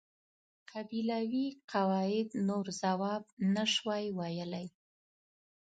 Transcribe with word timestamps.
قبیلوي 0.71 1.47
قواعد 1.71 2.29
نور 2.47 2.65
ځواب 2.81 3.23
نشوای 3.55 4.05
ویلای. 4.17 4.67